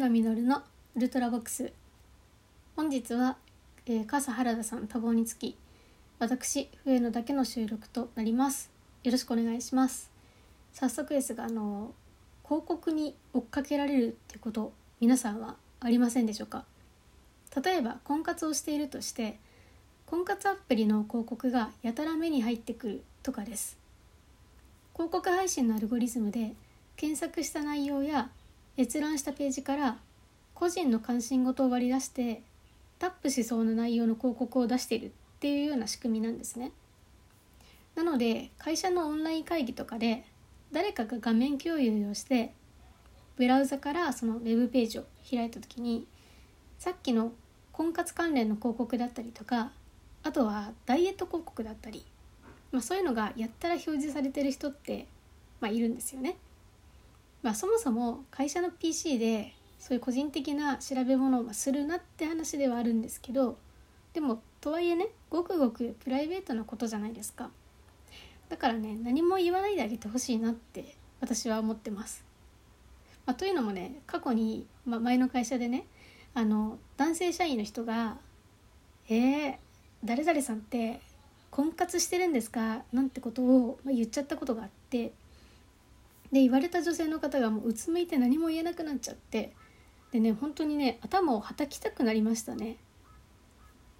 [0.00, 0.62] 上野実の
[0.96, 1.74] ウルトラボックス。
[2.74, 3.36] 本日は、
[3.84, 5.58] えー、笠原田さん多忙につき
[6.18, 8.70] 私上野だけの収録となります。
[9.04, 10.10] よろしくお願いします。
[10.72, 11.92] 早速ですがあの
[12.44, 16.64] 広告に追っかけられるってこと皆さんはありませんでしょうか？
[17.62, 19.38] 例えば婚活をしているとして
[20.06, 23.76] 婚活アプリの広告がやたら目に入ってくるとかです。
[24.94, 26.54] 広告配信のアルゴリズムで
[26.96, 28.30] 検索した内容や
[28.80, 29.98] 閲覧したページから
[30.54, 32.42] 個人の関心事を割り出して
[32.98, 36.72] タップしそうな内容の広告を出しているっていうような仕組みなんですね。
[37.94, 40.24] なので会社のオンライン会議とかで
[40.72, 42.52] 誰かが画面共有をして
[43.36, 46.06] ブラウザからそのウェブページを開いた時に
[46.78, 47.32] さっきの
[47.72, 49.72] 婚活関連の広告だったりとか
[50.22, 52.04] あとはダイエット広告だったり、
[52.70, 55.06] まあ、そういうのがやったら表示されてる人って、
[55.60, 56.36] まあ、いるんですよね。
[57.42, 63.56] まあ、そもそも会社の PC でそういう個人的な調べ物をするなって話ではあるんですけど
[64.12, 67.50] でもとはいえねごくごくプライベートなことじゃないですか
[68.50, 72.24] だからね何も言わないであげてほしいなって私は思ってます、
[73.24, 75.86] まあ、というのもね過去に、まあ、前の会社でね
[76.34, 78.18] あの男性社員の人が
[79.08, 79.56] 「えー、
[80.04, 81.00] 誰々さんって
[81.50, 85.12] 婚活してるんですか?」なんてことを、言っちゃったことがあって
[86.32, 89.52] で言われた女性の方がもううつむいて何も言えなくなっちゃって。
[90.12, 92.76] でね本当にね頭をはたきたくなりましたね。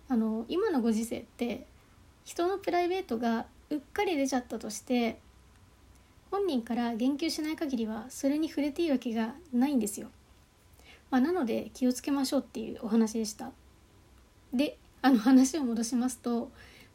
[0.09, 1.67] あの今のご時世って
[2.25, 5.21] 人のプライベートがうっかり出ちゃったとして
[6.33, 10.09] 本人から言及しない限りはそれに触れていいわけがないんですよ、
[11.11, 13.53] まあ、なので気をつけましょうっていうお話でした。
[14.53, 16.51] であの話を戻しますと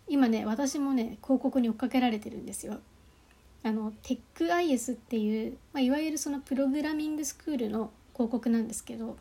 [0.09, 2.81] 今ね私もね広告に追っかけられてるんですよ。
[3.65, 9.17] あのテック IS っていう、まあ、いわゆるそのプログラミングスクールの広告なんですけど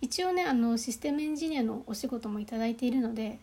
[0.00, 3.40] 一応ねあのシステムエンジニアのお仕事も頂いているので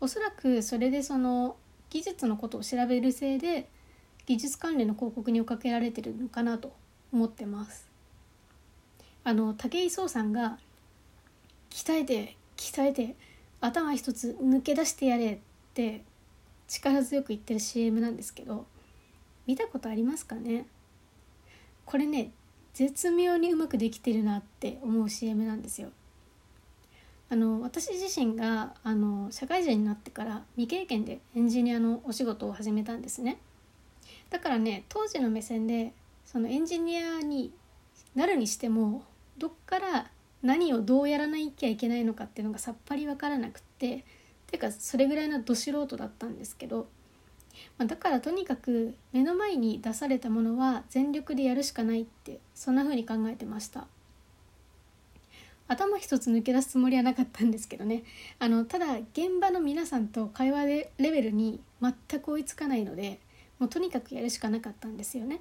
[0.00, 1.54] おそらくそれでその
[1.90, 3.68] 技術のことを調べるせいで
[4.26, 6.72] 技術関連の広告に追っかけられてるのかなと
[7.12, 7.88] 思ってます。
[9.22, 10.58] あの武井壮さんが
[11.70, 13.14] 鍛えて鍛えて
[13.60, 15.38] 頭一つ抜け出してやれっ
[15.72, 16.02] て
[16.66, 18.66] 力強く言ってる CM なんですけど
[19.46, 20.66] 見たことありますかね？
[21.84, 22.30] これね
[22.74, 25.88] 絶妙にうまくできてるなって思う CM なんですよ。
[27.28, 33.38] あの私自身があの社会人になってから未経験でエンジニアのお仕事を始めたんですね。
[34.30, 35.92] だからね当時の目線で
[36.24, 37.52] そのエンジニアに
[38.14, 39.02] なるにしても
[39.38, 40.10] どっから
[40.42, 44.04] 何をどうやらなきゃいけないのかっていうのがさっぱり分からなくって
[44.46, 46.88] てかそれぐらいのど素人だったんですけど
[47.78, 53.86] まあ、だからとにかく目の前に出されたものは全力でやるしかないってそんな風に考えてました。
[55.68, 58.04] 頭一つ抜け出すつもりはなかったんですけどね。
[58.38, 63.18] あのただ現場の皆さんと会話でレベルに全く追いつかないので
[63.58, 65.40] もうとにかくやるしかなかったんですよね。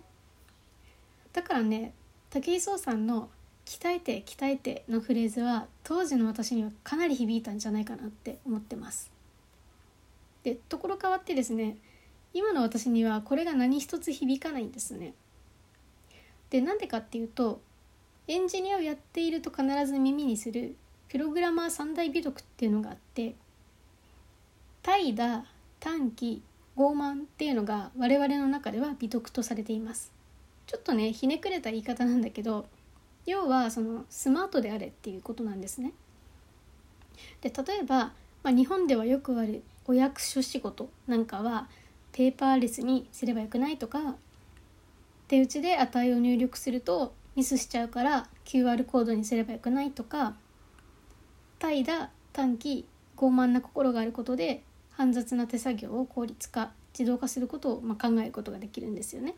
[1.31, 1.93] だからね
[2.31, 3.29] 武井壮さんの
[3.65, 9.11] 「鍛えて鍛えて」のフレーズは当時の私にはかなり響いたんじゃないかなって思ってます。
[10.43, 11.77] でところ変わってですね
[12.35, 15.13] 今の私にはこれが何一つ響かないんですね。
[16.49, 17.61] でなんでかっていうと
[18.27, 20.75] エンジニアをやっていると必ず耳にする
[21.07, 23.35] プログラマー三大美徳っていうのがあって
[24.83, 25.43] 怠惰
[25.79, 26.43] 短期
[26.75, 30.11] 傲慢っていうのが我々の中では美徳とされています
[30.67, 32.65] ちょっとねひねくれた言い方なんだけど
[33.25, 35.93] 要はそのスマートであれっていうことなんですね
[37.41, 38.11] で例えば、ま
[38.45, 41.69] あ、日本ではよくあるお役所仕事なんかは
[42.15, 44.15] ペーパーレスにすればよくないとか
[45.27, 50.33] 手打ちで値を入力するとミスしちゃうから QR コードにすればよくないとか
[51.59, 52.87] 怠惰短期
[53.17, 59.35] 傲慢な心があることで煩雑な手作業を効率化自動化することをま考えることができるんですよね。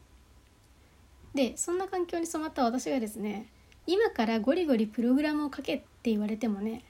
[1.34, 3.48] でそんな環境に染まった私がですね
[3.88, 6.84] 今からゴリゴリプログラムを書けって言われてもね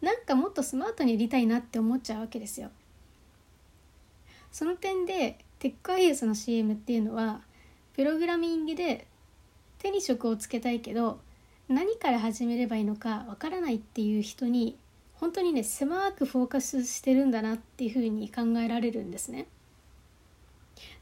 [0.00, 2.70] なんかもっとスマートにやりたいなって思っちゃうわけですよ。
[4.52, 7.40] その点でテックアイエスの CM っていうのは
[7.94, 9.06] プログラミングで
[9.78, 11.20] 手に職をつけたいけど
[11.68, 14.76] 何から始めればいいのかわからないっていう人に
[15.14, 19.46] 本当にね狭くフォーカスしてるんだなっていうふうに考えられるんですね。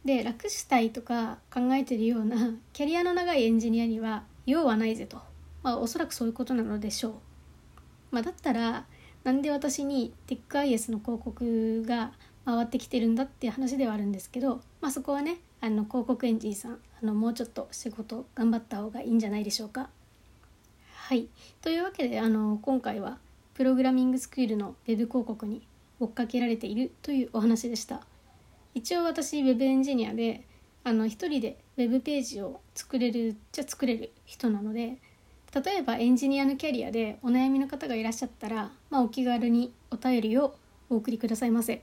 [0.04, 5.18] で楽したいとか考えてるようなキャリアの長いエンジニアには用はないぜと、
[5.62, 7.14] まあ、おそらくそういうことなのでしょう。
[8.10, 8.86] まあ、だったら
[9.24, 12.12] なんで私にテックアイエスの広告が
[12.46, 19.90] 回ってきてるんだっていう話ではあるんですけど、まあ、そこはねあの広告エンジンさんあのもうちょっと仕事頑張った方がいいんじゃないでしょうか。
[20.94, 21.28] はい。
[21.60, 23.18] というわけであの今回は
[23.54, 25.66] プログラミングスクールのウェブ広告に
[25.98, 28.00] 追っかけられているというお話でした。
[28.74, 30.44] 一応私ウェブエンジニアで
[30.84, 34.98] あの一人でウェブページを作れるじゃ作れる人なので
[35.64, 40.54] 例えばエンジニアのキャリアでお悩みの方がいらっしゃったら、まあ、お気軽にお便りを
[40.90, 41.82] お送りくださいませ。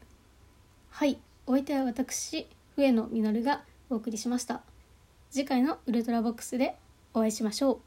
[0.96, 1.18] はい。
[1.48, 2.46] お相手は私
[2.76, 4.62] 笛野実がお送りしました。
[5.32, 6.76] 次回のウルトラボックスで
[7.16, 7.80] お会いしましょう。